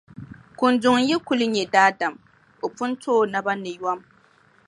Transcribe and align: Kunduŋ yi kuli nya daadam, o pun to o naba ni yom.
Kunduŋ 0.57 0.95
yi 1.07 1.15
kuli 1.25 1.45
nya 1.53 1.63
daadam, 1.73 2.13
o 2.65 2.67
pun 2.75 2.91
to 3.01 3.11
o 3.21 3.29
naba 3.33 3.53
ni 3.63 3.71
yom. 3.81 3.99